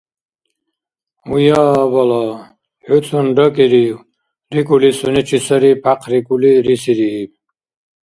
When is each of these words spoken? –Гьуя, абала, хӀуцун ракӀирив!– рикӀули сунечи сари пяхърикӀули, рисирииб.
–Гьуя, 1.29 1.63
абала, 1.83 2.21
хӀуцун 2.85 3.27
ракӀирив!– 3.37 3.97
рикӀули 4.53 4.91
сунечи 4.97 5.37
сари 5.45 5.71
пяхърикӀули, 5.83 6.51
рисирииб. 6.65 7.31